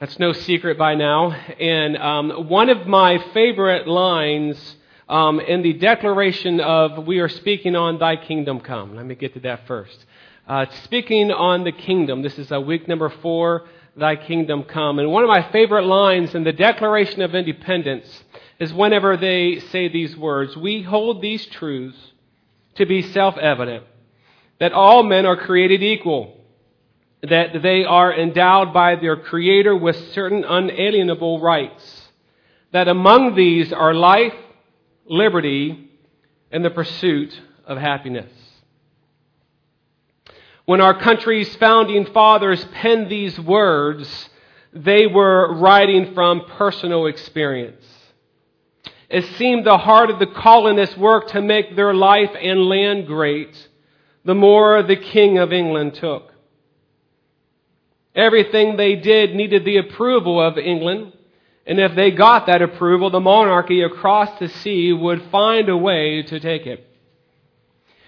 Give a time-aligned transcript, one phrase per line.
[0.00, 1.30] That's no secret by now.
[1.30, 4.76] And um, one of my favorite lines
[5.08, 8.96] um, in the declaration of we are speaking on thy kingdom come.
[8.96, 10.04] Let me get to that first.
[10.48, 12.22] Uh, speaking on the kingdom.
[12.22, 14.98] This is a week number four, thy kingdom come.
[14.98, 18.24] And one of my favorite lines in the Declaration of Independence
[18.58, 21.96] is whenever they say these words, we hold these truths
[22.74, 23.84] to be self-evident,
[24.58, 26.43] that all men are created equal,
[27.28, 32.10] that they are endowed by their Creator with certain unalienable rights,
[32.72, 34.34] that among these are life,
[35.06, 35.90] liberty,
[36.50, 38.30] and the pursuit of happiness.
[40.66, 44.28] When our country's founding fathers penned these words,
[44.72, 47.84] they were writing from personal experience.
[49.08, 53.68] It seemed the heart of the colonists worked to make their life and land great,
[54.24, 56.33] the more the King of England took.
[58.14, 61.12] Everything they did needed the approval of England,
[61.66, 66.22] and if they got that approval, the monarchy across the sea would find a way
[66.22, 66.86] to take it.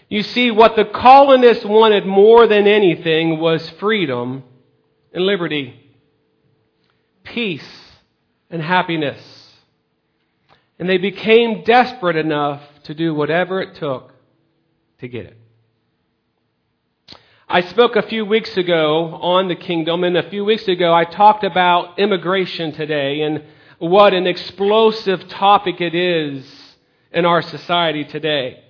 [0.09, 4.45] You see, what the colonists wanted more than anything was freedom
[5.13, 5.75] and liberty,
[7.25, 7.67] peace
[8.51, 9.21] and happiness.
[10.79, 14.13] And they became desperate enough to do whatever it took
[14.99, 15.37] to get it.
[17.49, 21.05] I spoke a few weeks ago on the kingdom, and a few weeks ago I
[21.05, 23.45] talked about immigration today and
[23.79, 26.45] what an explosive topic it is
[27.13, 28.65] in our society today.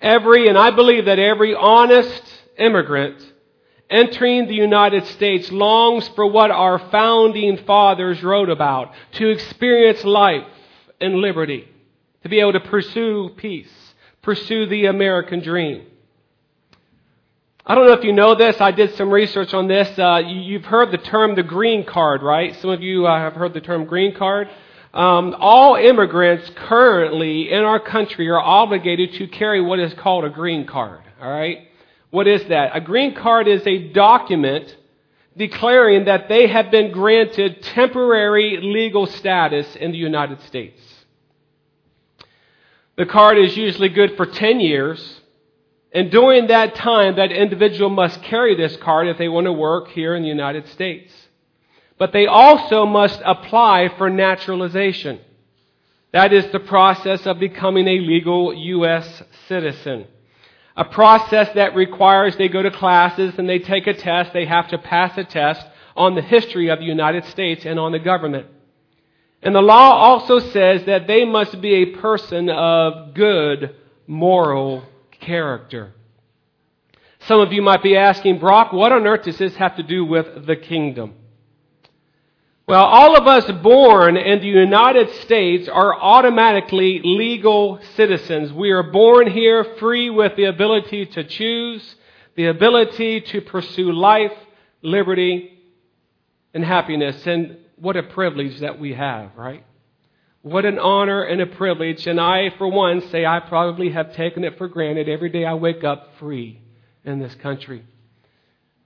[0.00, 2.22] Every, and I believe that every honest
[2.56, 3.22] immigrant
[3.90, 10.46] entering the United States longs for what our founding fathers wrote about to experience life
[11.02, 11.68] and liberty,
[12.22, 15.84] to be able to pursue peace, pursue the American dream.
[17.66, 18.58] I don't know if you know this.
[18.58, 19.98] I did some research on this.
[19.98, 22.56] Uh, you've heard the term the green card, right?
[22.56, 24.48] Some of you uh, have heard the term green card.
[24.94, 30.30] Um, all immigrants currently in our country are obligated to carry what is called a
[30.30, 31.02] green card.
[31.20, 31.68] All right.
[32.08, 32.74] What is that?
[32.74, 34.74] A green card is a document
[35.36, 40.80] declaring that they have been granted temporary legal status in the United States.
[42.96, 45.19] The card is usually good for 10 years.
[45.92, 49.88] And during that time, that individual must carry this card if they want to work
[49.88, 51.12] here in the United States.
[51.98, 55.20] But they also must apply for naturalization.
[56.12, 59.22] That is the process of becoming a legal U.S.
[59.48, 60.06] citizen
[60.80, 64.32] a process that requires they go to classes and they take a test.
[64.32, 67.92] They have to pass a test on the history of the United States and on
[67.92, 68.46] the government.
[69.42, 74.84] And the law also says that they must be a person of good moral
[75.20, 75.92] character.
[77.26, 80.04] Some of you might be asking, Brock, what on earth does this have to do
[80.04, 81.14] with the kingdom?
[82.66, 88.52] Well, all of us born in the United States are automatically legal citizens.
[88.52, 91.96] We are born here free with the ability to choose,
[92.36, 94.32] the ability to pursue life,
[94.82, 95.58] liberty,
[96.54, 97.26] and happiness.
[97.26, 99.64] And what a privilege that we have, right?
[100.42, 102.06] What an honor and a privilege.
[102.06, 105.54] And I, for one, say I probably have taken it for granted every day I
[105.54, 106.60] wake up free
[107.04, 107.84] in this country.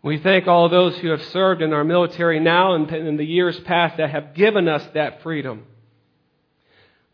[0.02, 3.58] We thank all those who have served in our military now and in the years
[3.60, 5.64] past that have given us that freedom.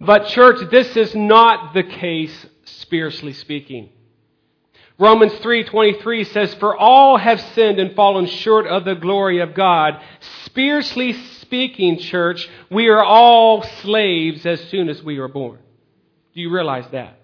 [0.00, 3.90] But church, this is not the case spiritually speaking.
[4.98, 10.00] Romans 3:23 says for all have sinned and fallen short of the glory of God.
[10.44, 11.12] Spiritually
[11.50, 15.58] speaking, church, we are all slaves as soon as we are born.
[16.32, 17.18] Do you realize that?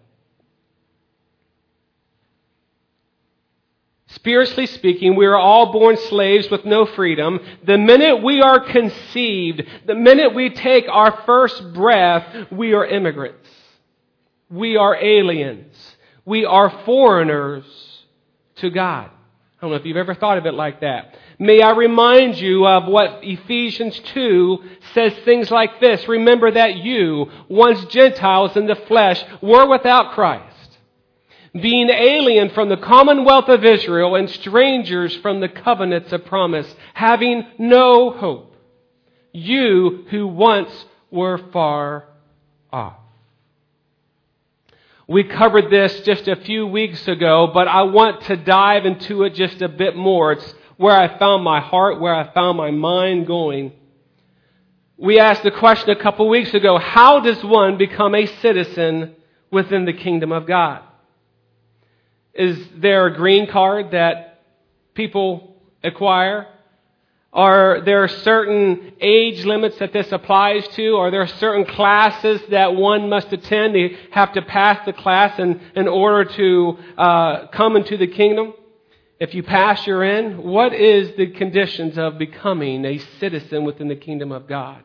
[4.09, 7.38] Spiritually speaking, we are all born slaves with no freedom.
[7.64, 13.48] The minute we are conceived, the minute we take our first breath, we are immigrants.
[14.50, 15.76] We are aliens.
[16.25, 17.64] We are foreigners
[18.56, 19.10] to God.
[19.59, 21.17] I don't know if you've ever thought of it like that.
[21.39, 24.62] May I remind you of what Ephesians 2
[24.93, 26.06] says things like this.
[26.08, 30.56] Remember that you, once Gentiles in the flesh, were without Christ
[31.61, 37.47] being alien from the commonwealth of Israel and strangers from the covenants of promise, having
[37.59, 38.56] no hope.
[39.32, 42.09] You who once were far
[42.73, 42.99] off.
[45.08, 49.35] We covered this just a few weeks ago, but I want to dive into it
[49.35, 50.32] just a bit more.
[50.32, 53.73] It's where I found my heart, where I found my mind going.
[54.97, 59.14] We asked the question a couple weeks ago, how does one become a citizen
[59.50, 60.82] within the kingdom of God?
[62.35, 64.43] Is there a green card that
[64.94, 66.49] people acquire?
[67.37, 70.97] Are there certain age limits that this applies to?
[70.97, 73.75] Are there certain classes that one must attend?
[73.75, 78.55] They have to pass the class in, in order to uh, come into the kingdom?
[79.21, 80.43] If you pass, you're in.
[80.44, 84.83] What is the conditions of becoming a citizen within the kingdom of God?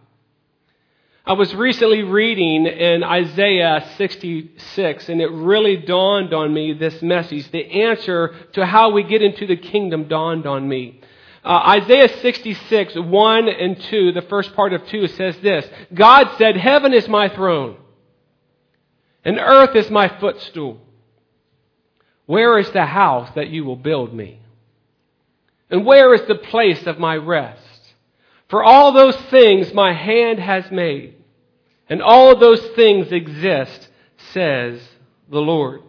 [1.26, 7.50] I was recently reading in Isaiah 66, and it really dawned on me this message.
[7.52, 11.00] The answer to how we get into the kingdom dawned on me.
[11.44, 16.56] Uh, Isaiah 66, 1 and 2, the first part of 2 says this God said,
[16.56, 17.78] Heaven is my throne,
[19.26, 20.82] and earth is my footstool.
[22.28, 24.40] Where is the house that you will build me?
[25.70, 27.60] And where is the place of my rest?
[28.50, 31.16] For all those things my hand has made,
[31.90, 33.90] and all those things exist,
[34.34, 34.82] says
[35.30, 35.82] the Lord.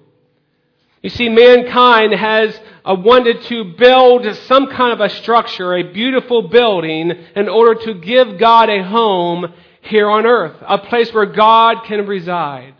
[1.02, 6.48] You see, mankind has uh, wanted to build some kind of a structure, a beautiful
[6.48, 11.84] building, in order to give God a home here on earth, a place where God
[11.86, 12.74] can reside,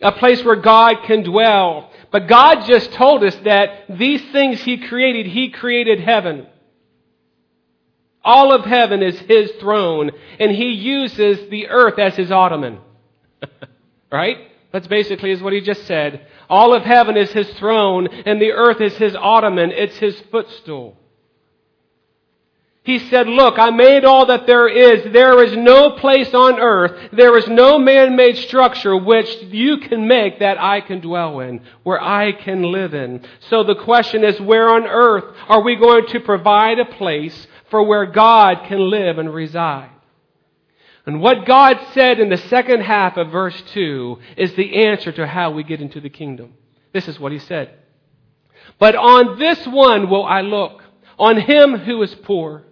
[0.00, 1.90] a place where God can dwell.
[2.12, 6.46] But God just told us that these things He created, He created heaven.
[8.22, 12.78] All of heaven is His throne, and He uses the earth as His ottoman.
[14.12, 14.49] right?
[14.72, 16.26] That's basically is what he just said.
[16.48, 19.72] All of heaven is his throne, and the earth is his ottoman.
[19.72, 20.96] It's his footstool.
[22.82, 25.12] He said, Look, I made all that there is.
[25.12, 30.08] There is no place on earth, there is no man made structure which you can
[30.08, 33.24] make that I can dwell in, where I can live in.
[33.48, 37.82] So the question is, where on earth are we going to provide a place for
[37.82, 39.90] where God can live and reside?
[41.06, 45.26] And what God said in the second half of verse 2 is the answer to
[45.26, 46.54] how we get into the kingdom.
[46.92, 47.74] This is what he said.
[48.78, 50.84] But on this one will I look,
[51.18, 52.64] on him who is poor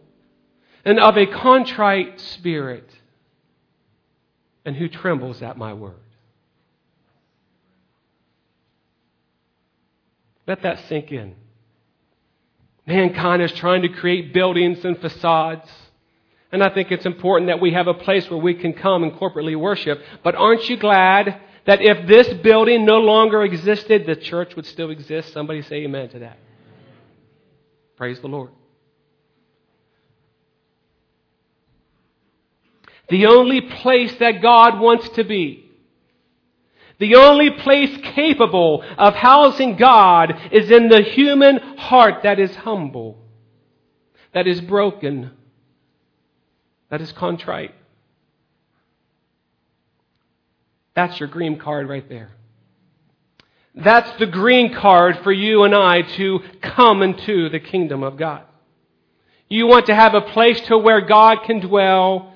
[0.85, 2.89] and of a contrite spirit,
[4.65, 5.95] and who trembles at my word.
[10.47, 11.35] Let that sink in.
[12.87, 15.69] Mankind is trying to create buildings and facades
[16.51, 19.13] and I think it's important that we have a place where we can come and
[19.13, 20.01] corporately worship.
[20.23, 24.91] But aren't you glad that if this building no longer existed, the church would still
[24.91, 25.33] exist?
[25.35, 26.39] Somebody say amen to that.
[27.97, 28.51] Praise the Lord.
[33.11, 35.65] The only place that God wants to be,
[36.99, 43.19] the only place capable of housing God is in the human heart that is humble,
[44.33, 45.31] that is broken,
[46.91, 47.75] that is contrite.
[50.95, 52.31] That's your green card right there.
[53.75, 58.43] That's the green card for you and I to come into the kingdom of God.
[59.49, 62.35] You want to have a place to where God can dwell.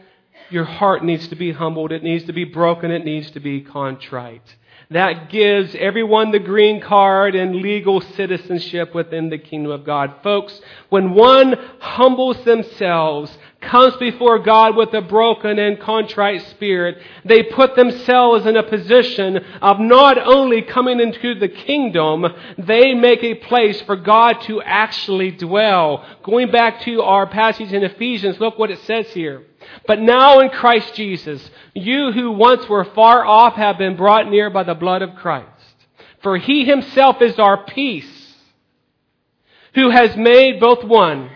[0.51, 1.93] Your heart needs to be humbled.
[1.93, 2.91] It needs to be broken.
[2.91, 4.57] It needs to be contrite.
[4.91, 10.17] That gives everyone the green card and legal citizenship within the kingdom of God.
[10.23, 10.61] Folks,
[10.91, 17.75] when one humbles themselves, comes before God with a broken and contrite spirit, they put
[17.77, 22.27] themselves in a position of not only coming into the kingdom,
[22.59, 26.05] they make a place for God to actually dwell.
[26.23, 29.45] Going back to our passage in Ephesians, look what it says here.
[29.87, 34.51] But now in Christ Jesus, you who once were far off have been brought near
[34.51, 35.49] by the blood of Christ.
[36.23, 38.37] For he himself is our peace,
[39.75, 41.31] who has made both one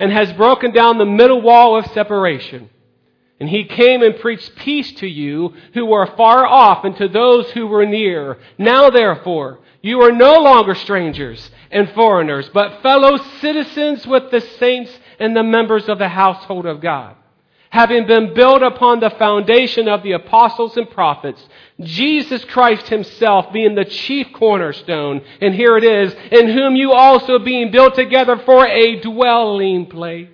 [0.00, 2.68] and has broken down the middle wall of separation.
[3.38, 7.50] And he came and preached peace to you who were far off and to those
[7.52, 8.38] who were near.
[8.58, 14.90] Now therefore, you are no longer strangers and foreigners, but fellow citizens with the saints
[15.18, 17.16] and the members of the household of God
[17.70, 21.42] having been built upon the foundation of the apostles and prophets,
[21.80, 27.38] Jesus Christ himself being the chief cornerstone, and here it is, in whom you also
[27.38, 30.28] being built together for a dwelling place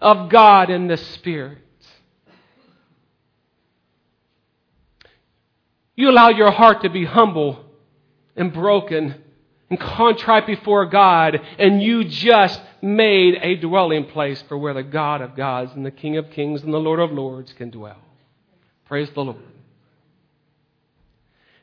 [0.00, 1.58] of God in the Spirit.
[5.96, 7.64] You allow your heart to be humble
[8.36, 9.22] and broken
[9.70, 15.20] and contrite before God, and you just made a dwelling place for where the God
[15.20, 18.02] of gods and the King of kings and the Lord of lords can dwell.
[18.86, 19.38] Praise the Lord.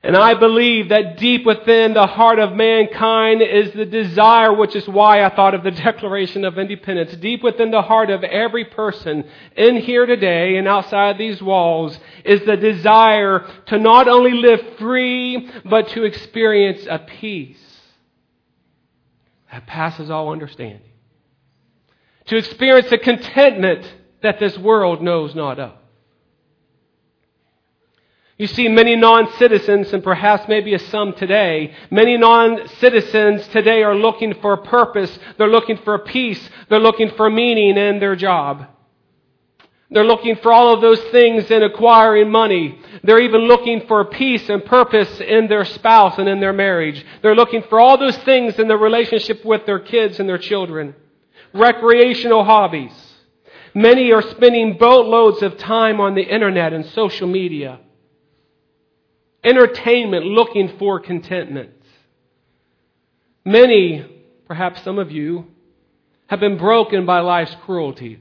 [0.04, 4.88] And I believe that deep within the heart of mankind is the desire, which is
[4.88, 7.14] why I thought of the Declaration of Independence.
[7.18, 9.26] Deep within the heart of every person
[9.58, 15.50] in here today and outside these walls is the desire to not only live free,
[15.66, 17.67] but to experience a peace
[19.52, 20.82] that passes all understanding.
[22.26, 23.90] to experience a contentment
[24.22, 25.74] that this world knows not of.
[28.38, 33.82] You see, many non citizens, and perhaps maybe a some today, many non citizens today
[33.82, 35.18] are looking for a purpose.
[35.38, 36.50] They're looking for peace.
[36.70, 38.68] They're looking for meaning in their job.
[39.90, 42.80] They're looking for all of those things in acquiring money.
[43.04, 47.06] They're even looking for peace and purpose in their spouse and in their marriage.
[47.22, 50.94] They're looking for all those things in their relationship with their kids and their children.
[51.54, 52.92] Recreational hobbies.
[53.74, 57.80] Many are spending boatloads of time on the internet and social media
[59.48, 61.72] entertainment looking for contentment.
[63.46, 64.06] Many,
[64.46, 65.48] perhaps some of you,
[66.28, 68.20] have been broken by life's cruelties.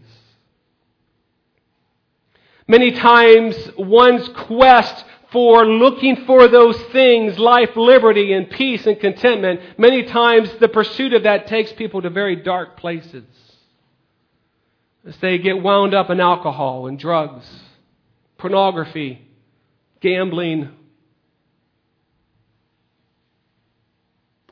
[2.69, 9.61] Many times, one's quest for looking for those things, life, liberty, and peace and contentment,
[9.79, 13.25] many times the pursuit of that takes people to very dark places.
[15.07, 17.47] As they get wound up in alcohol and drugs,
[18.39, 19.29] pornography,
[20.01, 20.71] gambling,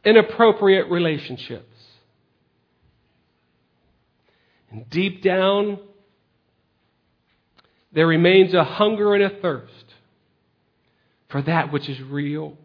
[0.05, 1.65] inappropriate relationships.
[4.71, 5.79] And deep down,
[7.95, 9.85] there remains a hunger and a thirst
[11.29, 12.57] for that which is real.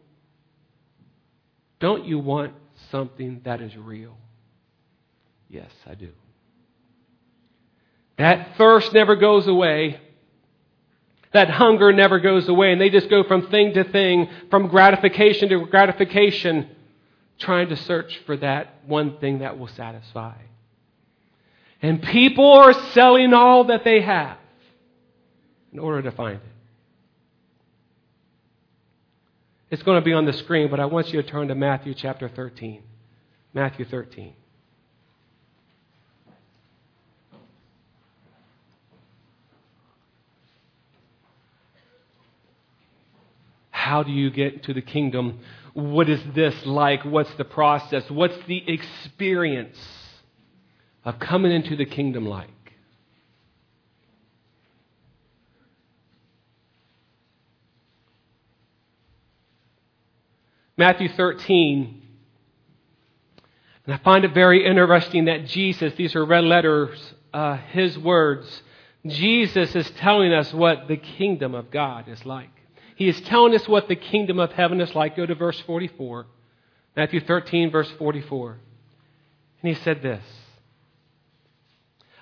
[1.79, 2.53] Don't you want
[2.91, 4.17] something that is real?
[5.50, 6.09] Yes, I do.
[8.17, 10.01] That thirst never goes away.
[11.31, 12.74] That hunger never goes away.
[12.74, 16.69] And they just go from thing to thing, from gratification to gratification
[17.38, 20.36] trying to search for that one thing that will satisfy.
[21.81, 24.38] And people are selling all that they have
[25.71, 26.41] in order to find it.
[29.71, 31.93] It's going to be on the screen, but I want you to turn to Matthew
[31.93, 32.81] chapter 13.
[33.53, 34.33] Matthew 13.
[43.69, 45.39] How do you get to the kingdom
[45.73, 47.03] what is this like?
[47.03, 48.09] What's the process?
[48.09, 49.77] What's the experience
[51.05, 52.49] of coming into the kingdom like?
[60.79, 62.01] Matthew 13.
[63.86, 66.98] And I find it very interesting that Jesus, these are red letters,
[67.33, 68.63] uh, his words,
[69.05, 72.51] Jesus is telling us what the kingdom of God is like.
[72.95, 75.17] He is telling us what the kingdom of heaven is like.
[75.17, 76.27] Go to verse 44.
[76.95, 78.57] Matthew 13, verse 44.
[79.62, 80.24] And he said this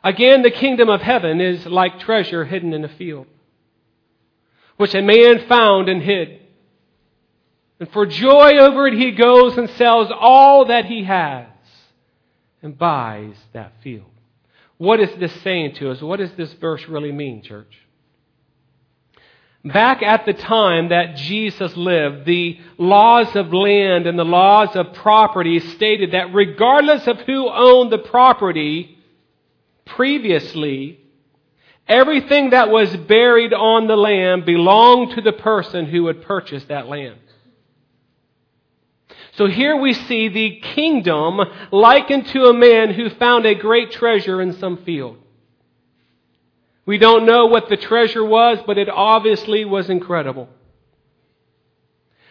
[0.04, 3.28] Again, the kingdom of heaven is like treasure hidden in a field,
[4.78, 6.42] which a man found and hid.
[7.80, 11.48] And for joy over it, he goes and sells all that he has
[12.62, 14.06] and buys that field.
[14.78, 16.02] What is this saying to us?
[16.02, 17.78] What does this verse really mean, church?
[19.64, 24.94] Back at the time that Jesus lived, the laws of land and the laws of
[24.94, 28.98] property stated that regardless of who owned the property
[29.86, 31.00] previously,
[31.88, 36.88] everything that was buried on the land belonged to the person who had purchased that
[36.88, 37.20] land.
[39.38, 41.40] So here we see the kingdom
[41.72, 45.18] likened to a man who found a great treasure in some field.
[46.88, 50.50] We don't know what the treasure was, but it obviously was incredible.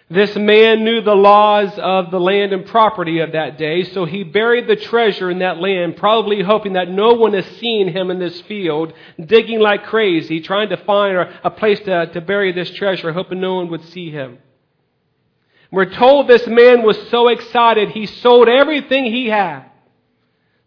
[0.08, 4.24] This man knew the laws of the land and property of that day, so he
[4.24, 8.18] buried the treasure in that land, probably hoping that no one has seen him in
[8.18, 8.92] this field,
[9.24, 13.54] digging like crazy, trying to find a place to, to bury this treasure, hoping no
[13.56, 14.38] one would see him.
[15.70, 19.64] We're told this man was so excited, he sold everything he had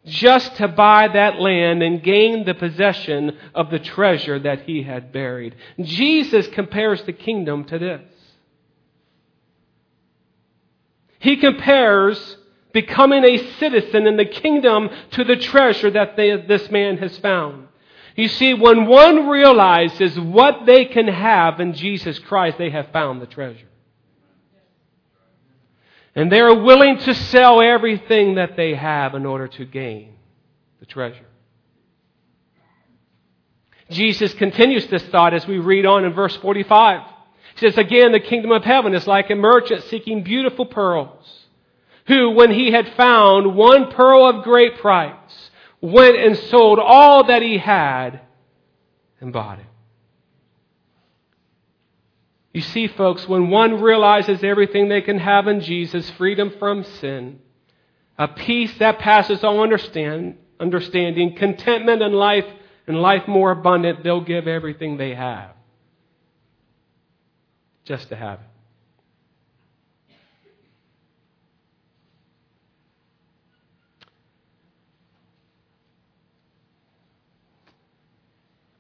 [0.06, 5.12] just to buy that land and gain the possession of the treasure that he had
[5.12, 5.56] buried.
[5.82, 8.01] Jesus compares the kingdom to this.
[11.20, 12.38] He compares
[12.72, 17.68] becoming a citizen in the kingdom to the treasure that they, this man has found.
[18.15, 23.22] You see, when one realizes what they can have in Jesus Christ, they have found
[23.22, 23.69] the treasure.
[26.16, 30.16] And they are willing to sell everything that they have in order to gain
[30.80, 31.25] the treasure.
[33.89, 37.01] Jesus continues this thought as we read on in verse 45.
[37.56, 41.46] He says, Again, the kingdom of heaven is like a merchant seeking beautiful pearls,
[42.08, 45.51] who, when he had found one pearl of great price,
[45.82, 48.22] went and sold all that he had
[49.22, 49.66] and bought it.
[52.53, 57.39] You see, folks, when one realizes everything they can have in Jesus freedom from sin,
[58.18, 62.46] a peace that passes all understand, understanding, contentment in life,
[62.88, 65.51] and life more abundant, they'll give everything they have
[67.86, 68.46] just to have it.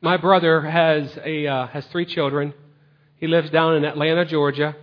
[0.01, 2.53] My brother has a uh, has three children.
[3.19, 4.77] He lives down in Atlanta, Georgia,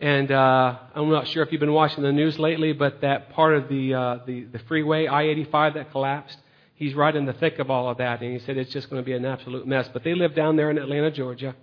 [0.00, 3.54] and uh, I'm not sure if you've been watching the news lately, but that part
[3.54, 6.38] of the uh, the, the freeway I-85 that collapsed,
[6.76, 9.02] he's right in the thick of all of that, and he said it's just going
[9.02, 9.86] to be an absolute mess.
[9.92, 11.54] But they live down there in Atlanta, Georgia,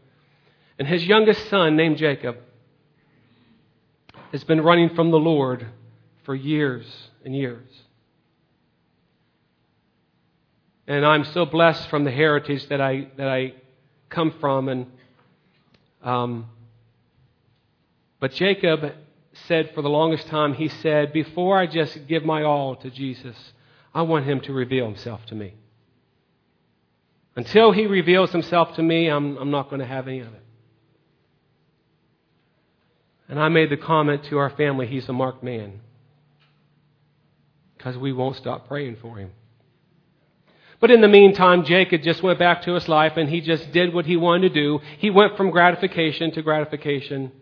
[0.77, 2.37] and his youngest son, named Jacob,
[4.31, 5.65] has been running from the Lord
[6.23, 6.85] for years
[7.25, 7.67] and years.
[10.85, 13.53] And I'm so blessed from the heritage that I, that I
[14.09, 14.69] come from.
[14.69, 14.85] And,
[16.01, 16.45] um,
[18.19, 18.93] but Jacob
[19.47, 23.35] said for the longest time, he said, Before I just give my all to Jesus,
[23.93, 25.53] I want him to reveal himself to me.
[27.35, 30.43] Until he reveals himself to me, I'm, I'm not going to have any of it.
[33.29, 35.81] And I made the comment to our family, he's a marked man.
[37.77, 39.31] Because we won't stop praying for him.
[40.79, 43.93] But in the meantime, Jacob just went back to his life and he just did
[43.93, 44.79] what he wanted to do.
[44.97, 47.33] He went from gratification to gratification,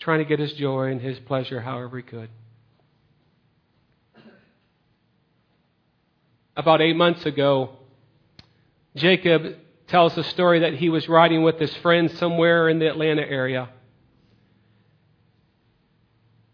[0.00, 2.28] trying to get his joy and his pleasure however he could.
[6.56, 7.70] About eight months ago,
[8.96, 13.22] Jacob tells the story that he was riding with his friends somewhere in the Atlanta
[13.22, 13.68] area.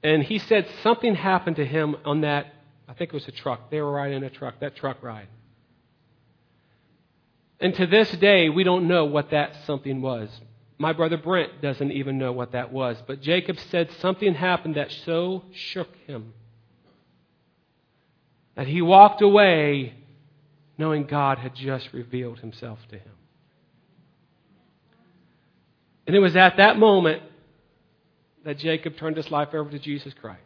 [0.02, 2.54] And he said something happened to him on that,
[2.86, 3.70] I think it was a truck.
[3.70, 5.28] They were riding a truck, that truck ride.
[7.60, 10.28] And to this day, we don't know what that something was.
[10.78, 13.02] My brother Brent doesn't even know what that was.
[13.06, 16.34] But Jacob said something happened that so shook him
[18.56, 19.94] that he walked away
[20.78, 23.12] knowing God had just revealed himself to him.
[26.06, 27.22] And it was at that moment
[28.44, 30.40] that Jacob turned his life over to Jesus Christ.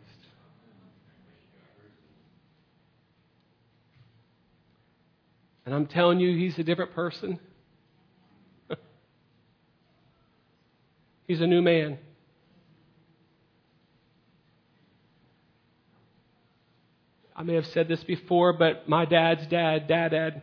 [5.70, 7.38] And I'm telling you, he's a different person.
[11.28, 11.96] he's a new man.
[17.36, 20.42] I may have said this before, but my dad's dad, dad, dad,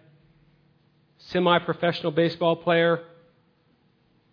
[1.18, 3.04] semi professional baseball player,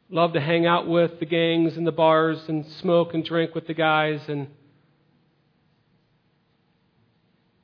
[0.08, 3.66] loved to hang out with the gangs and the bars and smoke and drink with
[3.66, 4.46] the guys and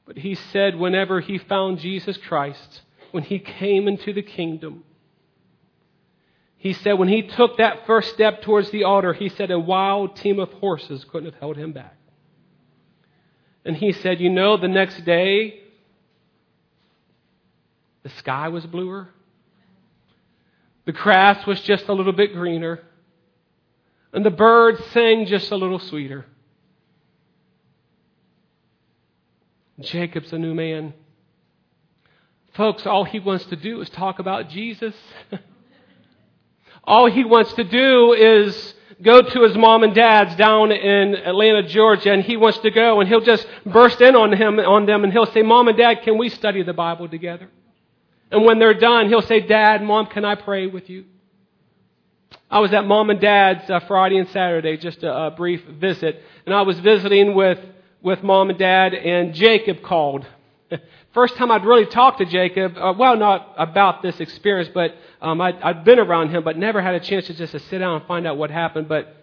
[0.05, 2.81] but he said whenever he found Jesus Christ
[3.13, 4.85] when he came into the kingdom.
[6.57, 10.17] He said when he took that first step towards the altar, he said a wild
[10.17, 11.97] team of horses couldn't have held him back.
[13.65, 15.61] And he said, You know, the next day,
[18.03, 19.09] the sky was bluer,
[20.85, 22.81] the grass was just a little bit greener,
[24.13, 26.27] and the birds sang just a little sweeter.
[29.81, 30.93] Jacob's a new man.
[32.55, 34.95] Folks, all he wants to do is talk about Jesus.
[36.85, 41.63] all he wants to do is go to his mom and dad's down in Atlanta,
[41.63, 45.05] Georgia, and he wants to go and he'll just burst in on him on them
[45.05, 47.49] and he'll say, Mom and Dad, can we study the Bible together?
[48.31, 51.05] And when they're done, he'll say, Dad, Mom, can I pray with you?
[52.51, 56.21] I was at Mom and Dad's uh, Friday and Saturday, just a, a brief visit,
[56.47, 57.59] and I was visiting with,
[58.03, 60.27] with Mom and Dad, and Jacob called.
[61.13, 65.41] First time I'd really talked to Jacob, uh, well, not about this experience, but um,
[65.41, 67.97] I'd, I'd been around him, but never had a chance to just to sit down
[67.97, 68.89] and find out what happened.
[68.89, 69.17] But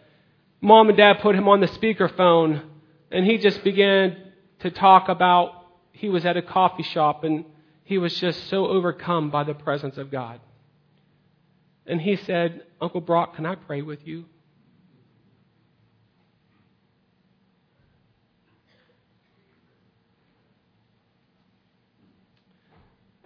[0.59, 2.61] mom and dad put him on the speakerphone,
[3.09, 4.17] and he just began
[4.59, 5.57] to talk about
[5.91, 7.45] he was at a coffee shop and
[7.83, 10.39] he was just so overcome by the presence of God.
[11.85, 14.25] And he said, Uncle Brock, can I pray with you?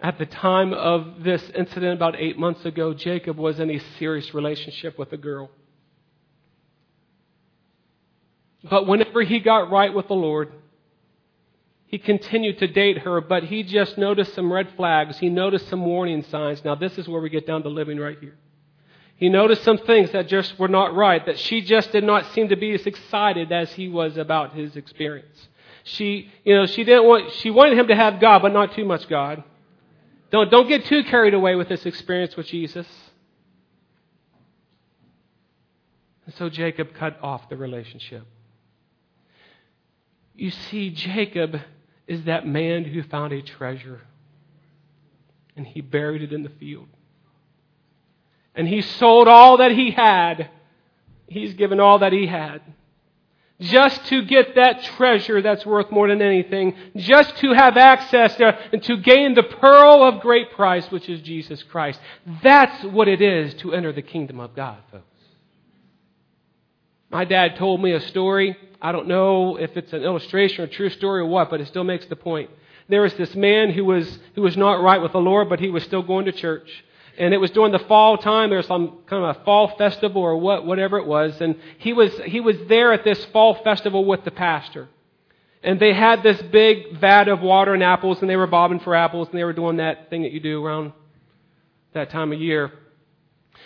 [0.02, 4.34] At the time of this incident, about eight months ago, Jacob was in a serious
[4.34, 5.48] relationship with a girl.
[8.68, 10.52] But whenever he got right with the Lord,
[11.86, 15.18] he continued to date her, but he just noticed some red flags.
[15.18, 16.64] He noticed some warning signs.
[16.64, 18.34] Now, this is where we get down to living right here.
[19.14, 22.48] He noticed some things that just were not right, that she just did not seem
[22.48, 25.48] to be as excited as he was about his experience.
[25.84, 28.84] She, you know, she didn't want, she wanted him to have God, but not too
[28.84, 29.44] much God.
[30.32, 32.86] Don't, don't get too carried away with this experience with Jesus.
[36.24, 38.26] And so Jacob cut off the relationship.
[40.34, 41.60] You see, Jacob
[42.06, 44.00] is that man who found a treasure
[45.54, 46.88] and he buried it in the field.
[48.54, 50.48] And he sold all that he had.
[51.26, 52.62] He's given all that he had.
[53.62, 56.74] Just to get that treasure that's worth more than anything.
[56.96, 61.20] Just to have access to, and to gain the pearl of great price, which is
[61.20, 62.00] Jesus Christ.
[62.42, 65.04] That's what it is to enter the kingdom of God, folks.
[67.10, 68.56] My dad told me a story.
[68.80, 71.68] I don't know if it's an illustration or a true story or what, but it
[71.68, 72.50] still makes the point.
[72.88, 75.70] There was this man who was, who was not right with the Lord, but he
[75.70, 76.84] was still going to church.
[77.18, 78.50] And it was during the fall time.
[78.50, 81.40] There was some kind of a fall festival or what, whatever it was.
[81.40, 84.88] And he was, he was there at this fall festival with the pastor.
[85.62, 88.94] And they had this big vat of water and apples, and they were bobbing for
[88.94, 90.92] apples, and they were doing that thing that you do around
[91.92, 92.72] that time of year.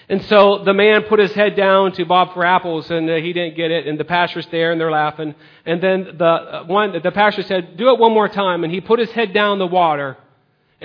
[0.09, 3.33] And so the man put his head down to bob for apples, and uh, he
[3.33, 3.87] didn't get it.
[3.87, 5.35] And the pastor's there, and they're laughing.
[5.65, 8.81] And then the uh, one, the pastor said, "Do it one more time." And he
[8.81, 10.17] put his head down the water,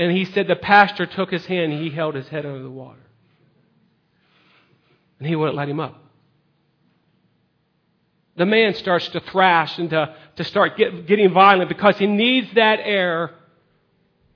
[0.01, 2.71] and he said the pastor took his hand, and he held his head under the
[2.71, 3.05] water,
[5.19, 5.95] and he wouldn't let him up.
[8.35, 12.51] The man starts to thrash and to, to start get, getting violent because he needs
[12.55, 13.29] that air.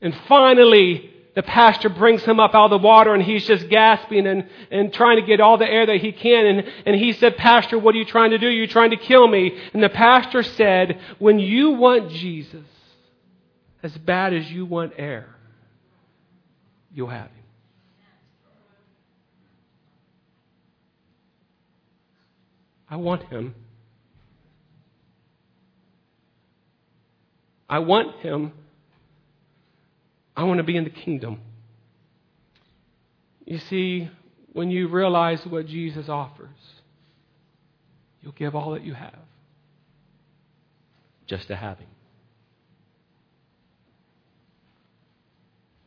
[0.01, 4.27] And finally, the pastor brings him up out of the water and he's just gasping
[4.27, 6.45] and, and trying to get all the air that he can.
[6.45, 8.49] And, and he said, Pastor, what are you trying to do?
[8.49, 9.57] You're trying to kill me.
[9.73, 12.65] And the pastor said, When you want Jesus
[13.81, 15.34] as bad as you want air,
[16.95, 17.43] you'll have him.
[22.89, 23.53] I want him.
[27.69, 28.51] I want him
[30.35, 31.39] I want to be in the kingdom.
[33.45, 34.09] You see,
[34.53, 36.49] when you realize what Jesus offers,
[38.21, 39.15] you'll give all that you have
[41.27, 41.87] just to have Him.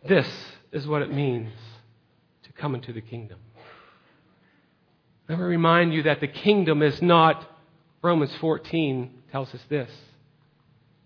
[0.07, 0.29] This
[0.73, 1.53] is what it means
[2.45, 3.39] to come into the kingdom.
[5.29, 7.47] Let me remind you that the kingdom is not,
[8.03, 9.91] Romans 14 tells us this.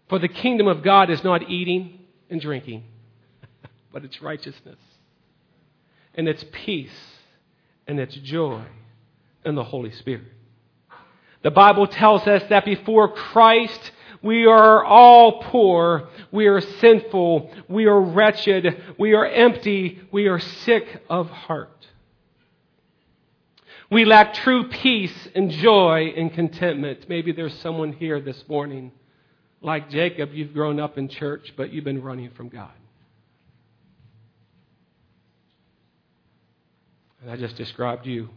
[0.09, 1.99] For the kingdom of God is not eating
[2.31, 2.85] and drinking
[3.93, 4.79] but it's righteousness.
[6.15, 6.91] And it's peace.
[7.87, 8.63] And it's joy
[9.45, 10.25] in the Holy Spirit.
[11.43, 13.91] The Bible tells us that before Christ,
[14.23, 16.09] we are all poor.
[16.31, 17.51] We are sinful.
[17.69, 18.95] We are wretched.
[18.99, 20.01] We are empty.
[20.13, 21.71] We are sick of heart.
[23.91, 27.09] We lack true peace and joy and contentment.
[27.09, 28.93] Maybe there's someone here this morning.
[29.61, 32.71] Like Jacob, you've grown up in church, but you've been running from God.
[37.21, 38.31] And I just described you.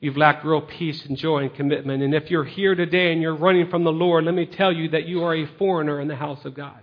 [0.00, 2.02] You've lacked real peace and joy and commitment.
[2.02, 4.88] And if you're here today and you're running from the Lord, let me tell you
[4.90, 6.80] that you are a foreigner in the house of God.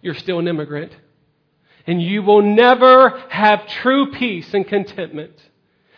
[0.00, 0.92] You're still an immigrant.
[1.86, 5.32] And you will never have true peace and contentment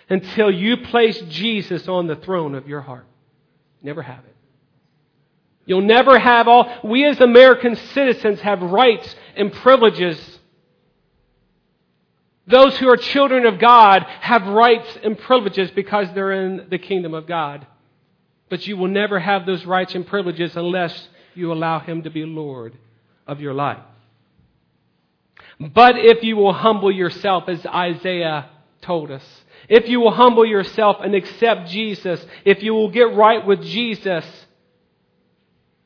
[0.08, 3.06] until you place Jesus on the throne of your heart.
[3.82, 4.36] Never have it.
[5.66, 6.72] You'll never have all.
[6.82, 10.38] We as American citizens have rights and privileges
[12.46, 17.12] those who are children of God have rights and privileges because they're in the kingdom
[17.12, 17.66] of God.
[18.48, 22.24] But you will never have those rights and privileges unless you allow Him to be
[22.24, 22.76] Lord
[23.26, 23.82] of your life.
[25.58, 28.48] But if you will humble yourself, as Isaiah
[28.82, 29.24] told us,
[29.68, 34.24] if you will humble yourself and accept Jesus, if you will get right with Jesus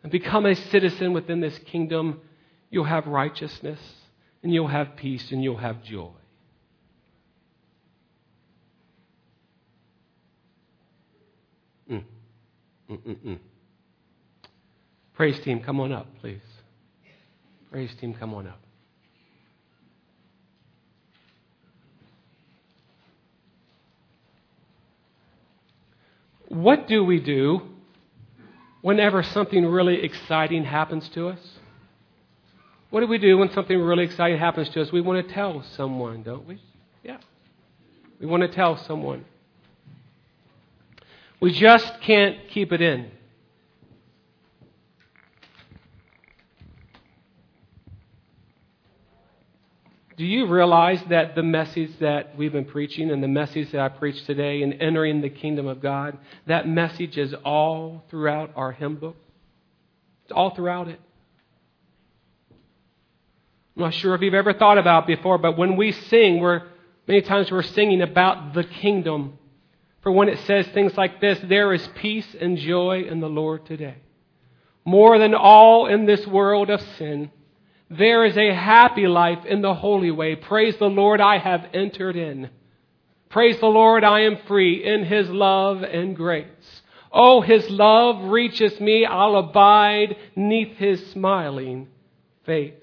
[0.03, 2.20] and become a citizen within this kingdom,
[2.68, 3.81] you'll have righteousness
[4.42, 6.11] and you'll have peace and you'll have joy.
[12.90, 13.38] Mm-mm-mm.
[15.14, 16.40] Praise team, come on up, please.
[17.70, 18.61] Praise team, come on up.
[26.48, 27.61] What do we do
[28.83, 31.38] whenever something really exciting happens to us?
[32.90, 34.90] What do we do when something really exciting happens to us?
[34.90, 36.61] We want to tell someone, don't we?
[37.05, 37.18] Yeah.
[38.18, 39.24] We want to tell someone.
[41.40, 43.11] We just can't keep it in.
[50.18, 53.88] Do you realize that the message that we've been preaching and the message that I
[53.88, 58.96] preached today in entering the kingdom of God, that message is all throughout our hymn
[58.96, 59.16] book?
[60.24, 61.00] It's all throughout it.
[63.76, 66.64] I'm not sure if you've ever thought about it before, but when we sing, we're
[67.09, 69.38] many times we're singing about the kingdom
[70.03, 73.67] for when it says things like this, there is peace and joy in the Lord
[73.67, 73.97] today.
[74.85, 77.31] more than all in this world of sin.
[77.91, 80.37] There is a happy life in the holy way.
[80.37, 82.51] Praise the Lord, I have entered in.
[83.29, 86.83] Praise the Lord, I am free in His love and grace.
[87.13, 91.89] Oh, His love reaches me, I'll abide neath His smiling
[92.47, 92.75] face.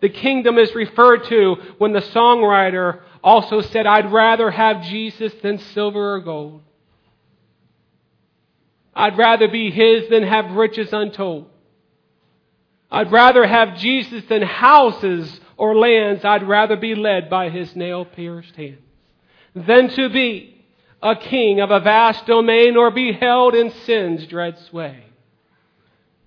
[0.00, 5.58] The kingdom is referred to when the songwriter also said, I'd rather have Jesus than
[5.58, 6.62] silver or gold.
[8.94, 11.48] I'd rather be His than have riches untold.
[12.90, 16.24] I'd rather have Jesus than houses or lands.
[16.24, 18.80] I'd rather be led by His nail pierced hands
[19.54, 20.64] than to be
[21.02, 25.04] a king of a vast domain or be held in sin's dread sway.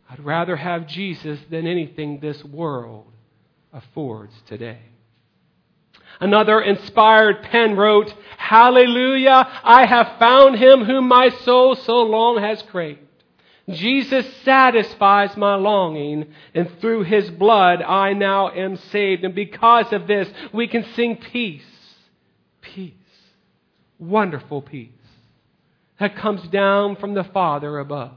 [0.10, 3.08] I'd rather have Jesus than anything this world
[3.72, 4.80] affords today.
[6.22, 12.62] Another inspired pen wrote, Hallelujah, I have found him whom my soul so long has
[12.62, 13.00] craved.
[13.68, 19.24] Jesus satisfies my longing, and through his blood I now am saved.
[19.24, 21.64] And because of this, we can sing peace,
[22.62, 22.94] peace,
[23.98, 24.92] wonderful peace
[26.00, 28.14] that comes down from the Father above.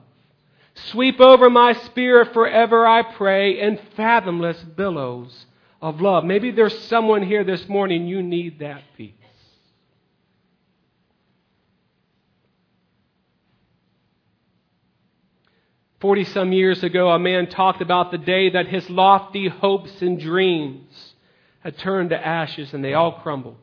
[0.75, 5.47] Sweep over my spirit forever, I pray, in fathomless billows
[5.85, 6.25] of love.
[6.25, 9.13] Maybe there's someone here this morning, you need that peace.
[16.01, 20.19] Forty some years ago, a man talked about the day that his lofty hopes and
[20.19, 21.15] dreams
[21.61, 23.59] had turned to ashes and they all crumbled.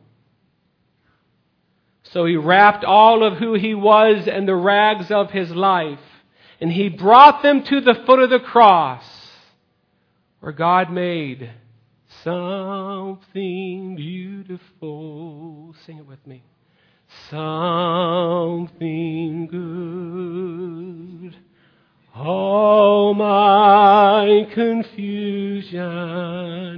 [2.03, 5.99] So he wrapped all of who he was in the rags of his life
[6.59, 9.05] and he brought them to the foot of the cross
[10.39, 11.49] where God made
[12.23, 15.73] something beautiful.
[15.85, 16.43] Sing it with me.
[17.29, 21.35] Something good.
[22.15, 25.73] All my confusion.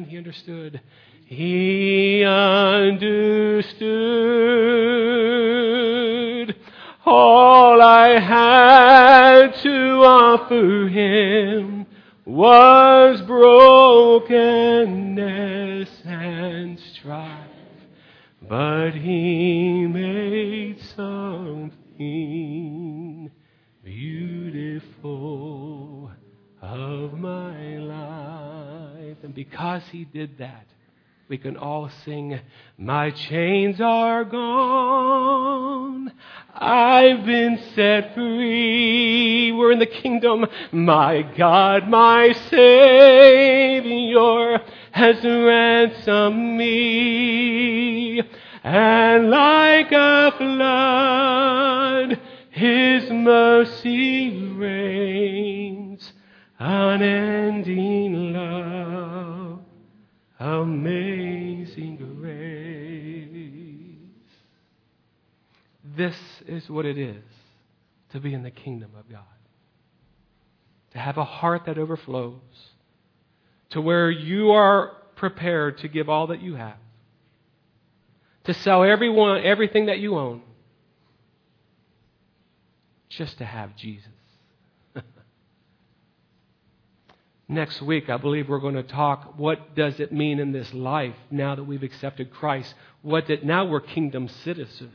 [0.09, 0.81] He understood.
[1.25, 3.73] He understood
[7.05, 11.82] all I had to offer him
[12.25, 14.31] was brokenness
[16.05, 17.49] and strife,
[18.41, 21.71] but he made something
[23.83, 25.11] beautiful
[26.61, 29.17] of my life.
[29.23, 30.67] And because he did that,
[31.29, 32.39] we can all sing,
[32.77, 36.11] My chains are gone.
[36.53, 39.51] I've been set free.
[39.53, 40.45] We're in the kingdom.
[40.71, 44.19] My God, my Savior
[44.91, 48.21] has ransomed me.
[48.63, 52.19] And like a flood,
[52.51, 56.13] His mercy rains.
[56.59, 59.32] Unending love
[60.43, 63.33] amazing grace.
[65.95, 66.15] This
[66.47, 67.23] is what it is
[68.11, 69.21] to be in the kingdom of God.
[70.91, 72.41] To have a heart that overflows,
[73.71, 76.77] to where you are prepared to give all that you have,
[78.43, 80.41] to sell everyone, everything that you own,
[83.09, 84.12] just to have Jesus.
[87.53, 91.13] Next week, I believe we're going to talk what does it mean in this life
[91.29, 92.73] now that we've accepted Christ?
[93.03, 94.91] What did, now we're kingdom citizens.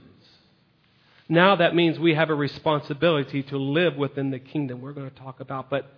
[1.28, 5.16] Now that means we have a responsibility to live within the kingdom we're going to
[5.16, 5.70] talk about.
[5.70, 5.88] But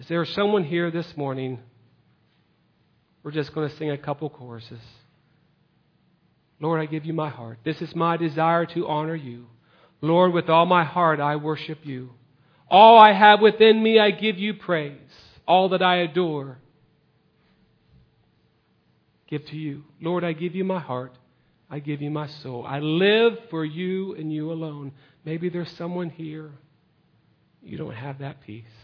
[0.00, 1.60] is there someone here this morning?
[3.22, 4.82] We're just going to sing a couple choruses.
[6.58, 7.60] Lord, I give you my heart.
[7.62, 9.46] This is my desire to honor you.
[10.00, 12.10] Lord, with all my heart, I worship you.
[12.68, 14.98] All I have within me, I give you praise
[15.50, 16.58] all that I adore,
[19.28, 19.82] give to you.
[20.00, 21.12] Lord, I give you my heart.
[21.68, 22.64] I give you my soul.
[22.64, 24.92] I live for you and you alone.
[25.24, 26.52] Maybe there's someone here,
[27.62, 28.76] you don't have that peace.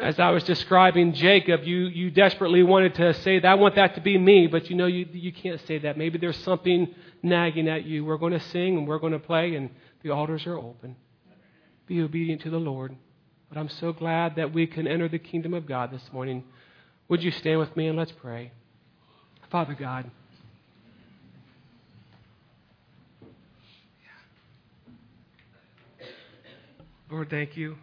[0.00, 3.96] As I was describing Jacob, you, you desperately wanted to say that I want that
[3.96, 5.98] to be me, but you know you, you can't say that.
[5.98, 6.94] Maybe there's something
[7.24, 8.04] nagging at you.
[8.04, 9.70] We're going to sing and we're going to play, and
[10.04, 10.94] the altars are open.
[11.86, 12.96] Be obedient to the Lord.
[13.48, 16.44] But I'm so glad that we can enter the kingdom of God this morning.
[17.08, 18.52] Would you stand with me and let's pray?
[19.50, 20.10] Father God,
[27.08, 27.76] Lord, thank you.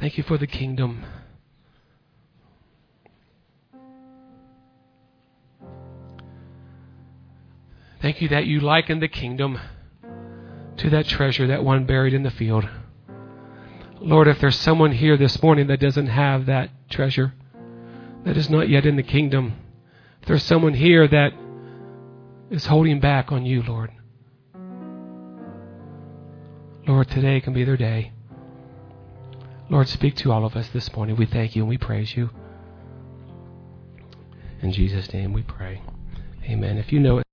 [0.00, 1.04] Thank you for the kingdom.
[8.00, 9.60] Thank you that you liken the kingdom
[10.78, 12.68] to that treasure, that one buried in the field.
[14.00, 17.34] Lord, if there's someone here this morning that doesn't have that treasure,
[18.24, 19.54] that is not yet in the kingdom,
[20.20, 21.32] if there's someone here that
[22.50, 23.90] is holding back on you, Lord,
[26.86, 28.12] Lord, today can be their day.
[29.70, 31.16] Lord, speak to all of us this morning.
[31.16, 32.30] We thank you and we praise you.
[34.60, 35.80] In Jesus' name we pray.
[36.44, 36.78] Amen.
[36.78, 37.20] If you know it,